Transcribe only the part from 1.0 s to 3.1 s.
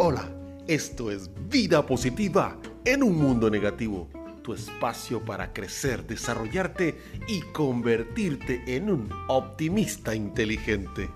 es Vida Positiva en